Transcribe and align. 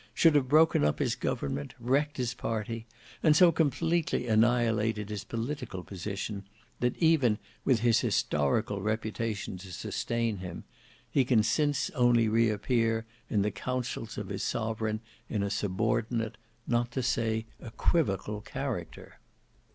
Should 0.15 0.33
have 0.33 0.47
broken 0.49 0.83
up 0.83 0.97
his 0.97 1.13
government, 1.13 1.75
wrecked 1.79 2.17
his 2.17 2.33
party, 2.33 2.87
and 3.21 3.35
so 3.35 3.51
completely 3.51 4.27
annihilated 4.27 5.09
his 5.09 5.23
political 5.23 5.83
position, 5.83 6.41
that, 6.79 6.97
even 6.97 7.37
with 7.63 7.81
his 7.81 7.99
historical 7.99 8.81
reputation 8.81 9.59
to 9.59 9.71
sustain 9.71 10.37
him, 10.37 10.63
he 11.07 11.23
can 11.23 11.43
since 11.43 11.91
only 11.91 12.27
re 12.27 12.49
appear 12.49 13.05
in 13.29 13.43
the 13.43 13.51
councils 13.51 14.17
of 14.17 14.29
his 14.29 14.41
sovereign 14.41 15.01
in 15.29 15.43
a 15.43 15.51
subordinate, 15.51 16.35
not 16.65 16.89
to 16.93 17.03
say 17.03 17.45
equivocal, 17.59 18.41
character? 18.41 19.19